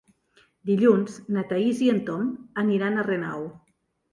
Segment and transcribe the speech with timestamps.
[0.69, 2.27] Dilluns na Thaís i en Tom
[2.65, 3.49] aniran a Renau.